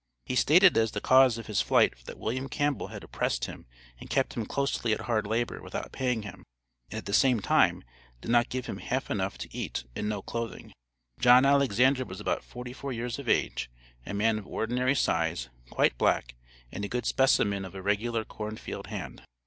[0.25, 3.67] He stated as the cause of his flight that William Campbell had oppressed him
[3.99, 6.43] and kept him closely at hard labor without paying him,
[6.89, 7.83] and at the same time
[8.19, 10.73] "did not give him half enough to eat, and no clothing."
[11.19, 13.69] John Alexander was about forty four years of age,
[14.03, 16.33] a man of ordinary size, quite black,
[16.71, 19.21] and a good specimen of a regular corn field hand.